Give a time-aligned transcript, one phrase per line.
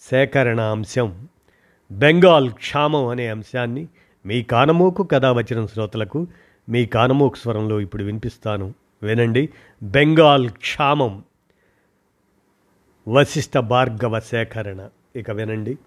[0.00, 1.28] సేకరణ అంశం
[1.90, 3.88] బెంగాల్ క్షామం అనే అంశాన్ని
[4.26, 6.26] మీ కానమోకు కథ వచ్చిన శ్రోతలకు
[6.68, 8.74] మీ కానమోకు స్వరంలో ఇప్పుడు వినిపిస్తాను.
[9.02, 9.48] వినండి.
[9.82, 11.24] బెంగాల్ క్షామం.
[13.08, 14.88] వశిష్ఠ భార్గవ సేకరణ.
[15.16, 15.78] ఇక వినండి.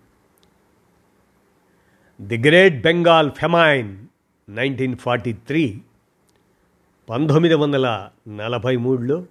[2.22, 4.06] The great Bengal famine
[4.50, 5.82] nineteen forty three
[7.10, 9.26] పంతొమ్మిది వందల నలభై మూడులో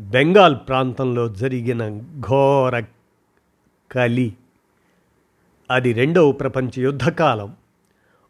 [0.00, 2.82] బెంగాల్ ప్రాంతంలో జరిగిన ఘోర
[3.92, 4.36] కలి.
[5.70, 7.56] అది రెండవ ప్రపంచ యుద్ధకాలం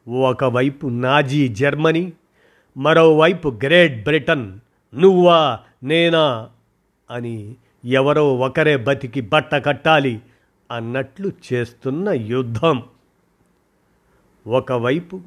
[0.09, 2.13] ఒకవైపు నాజీ జర్మనీ
[2.77, 4.59] మరోవైపు గ్రేట్ బ్రిటన్.
[4.95, 6.51] నువ్వా నేనా?
[7.11, 10.23] అని ఎవరో ఒకరే బతికి బట్ట కట్టాలి
[10.71, 12.83] అన్నట్లు చేస్తున్న యుద్ధం.
[14.47, 15.21] ఒకవైపు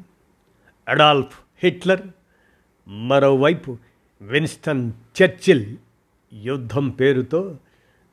[0.88, 2.02] అడాల్ఫ్ హిట్లర్
[2.88, 3.78] మరోవైపు
[4.22, 5.78] విన్స్టన్ చర్చిల్.
[6.34, 7.58] యుద్ధం పేరుతో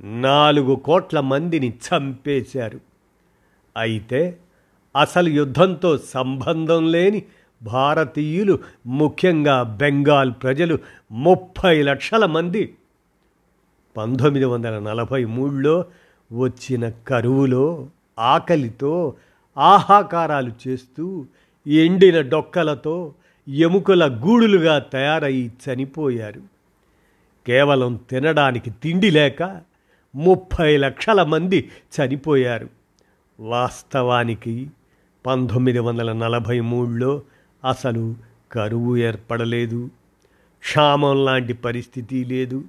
[0.05, 2.81] నాలుగు కోట్ల మందిని చంపేశారు.
[3.77, 4.39] అయితే
[4.97, 7.23] అసలు యుద్ధంతో సంబంధం లేని
[7.63, 10.79] భారతీయులు ముఖ్యంగా బెంగాల్ ప్రజలు
[11.13, 12.75] ముప్పై లక్షల మంది.
[13.97, 15.85] పంతొమ్మిది వందల నలభై మూడులో
[16.33, 19.15] వచ్చిన కరువులో ఆకలితో
[19.59, 21.25] ఆహాకారాలు చేస్తూ
[21.67, 23.15] ఎండిన డొక్కలతో
[23.49, 26.43] ఎముకల గూడులుగా తయారయి చనిపోయారు.
[27.47, 29.72] కేవలం తినడానికి తిండి లేక
[30.15, 32.69] ముప్పై లక్షల మంది చనిపోయారు.
[33.41, 34.71] వాస్తవానికి
[35.27, 37.23] పంతొమ్మిది వందల నలభై మూడులో
[37.69, 38.17] అసలు
[38.53, 39.91] కరువు ఏర్పడలేదు.
[40.59, 42.65] క్షామం లాంటి పరిస్థితి లేదు.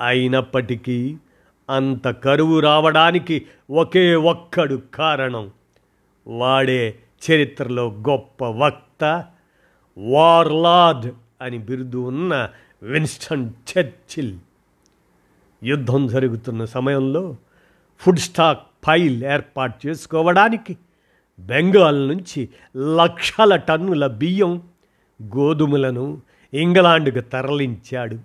[0.00, 1.16] అయినప్పటికీ
[1.70, 5.50] అంత కరువు రావడానికి ఒకే ఒక్కడు కారణం
[6.26, 6.98] వాడే
[7.30, 9.24] చరిత్రలో గొప్ప వక్త
[9.98, 12.50] వార్లాడ్ అని బిరుదు ఉన్న
[12.82, 14.38] విన్స్టన్ చర్చిల్.
[15.62, 17.36] యుద్ధం జరుగుతున్న సమయంలో
[18.00, 20.76] ఫుడ్ స్టాక్ ఫైల్ ఏర్పాటు చేసుకోవడానికి
[21.40, 22.48] బెంగాల్ నుంచి
[22.96, 24.62] లక్షల టన్నుల బియ్యం
[25.22, 26.22] గోధుమలను
[26.54, 28.18] ఇంగ్లాండ్కు తరలించాడు.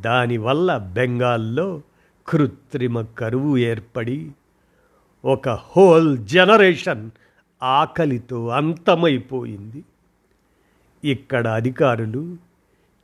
[0.00, 1.82] దానివల్ల బెంగాల్లో
[2.28, 4.30] కృత్రిమ కరువు ఏర్పడి
[5.24, 7.10] ఒక హోల్ జనరేషన్
[7.62, 9.84] ఆకలితో అంతమైపోయింది.
[11.04, 12.36] ఇక్కడ అధికారులు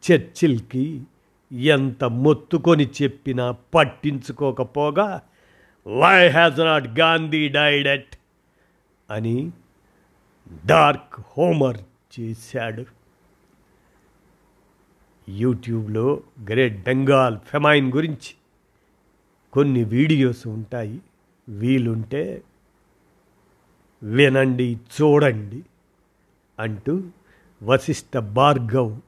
[0.05, 1.01] చర్చిల్కి
[1.53, 5.23] ఎంత మొత్తుకొని చెప్పినా పట్టించుకోకపోగా
[5.87, 8.17] why has not Gandhi died yet
[9.11, 9.51] అని
[10.67, 11.79] డార్క్ హోమర్
[12.21, 12.87] చేశాడు.
[15.29, 18.35] యూట్యూబ్లో గ్రేట్ బెంగాల్ ఫెమైన్ గురించి
[19.53, 21.01] కొన్ని వీడియోస్ ఉంటాయి.
[21.49, 22.43] వీలుంటే
[24.03, 25.63] వినండి చూడండి
[26.59, 27.03] అంటూ
[27.63, 29.01] వశిష్ఠ భార్గవ్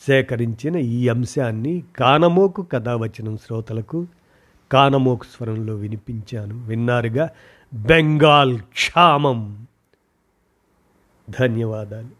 [0.00, 4.06] సేకరించిన ఈ అంశాన్ని కానమోకు కథావచనం శ్రోతలకు
[4.72, 6.66] కానమోకు స్వరంలో వినిపించాను.
[6.66, 7.30] విన్నారుగా?
[7.74, 9.66] బెంగాల్ క్షామం.
[11.40, 12.19] ధన్యవాదాలు.